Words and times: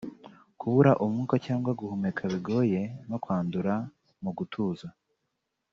kubura 0.59 0.91
umwuka 1.03 1.35
cyangwa 1.45 1.71
guhumeka 1.79 2.21
bigoye 2.31 2.81
no 3.09 3.17
kwandura 3.23 3.73
mu 4.23 4.31
gatuza 4.37 4.87